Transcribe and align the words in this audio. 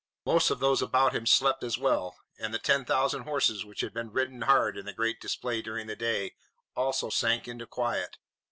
Most 0.25 0.49
of 0.49 0.57
those 0.57 0.81
about 0.81 1.13
him 1.13 1.27
slept 1.27 1.63
as 1.63 1.77
well, 1.77 2.17
and 2.39 2.51
the 2.51 2.57
ten 2.57 2.85
thousand 2.85 3.21
horses, 3.21 3.63
which 3.63 3.81
had 3.81 3.93
been 3.93 4.11
ridden 4.11 4.41
hard 4.41 4.75
in 4.75 4.87
the 4.87 4.93
great 4.93 5.21
display 5.21 5.61
during 5.61 5.85
the 5.85 5.95
day, 5.95 6.33
also 6.75 7.11
sank 7.11 7.47
into 7.47 7.67
quiet. 7.67 8.17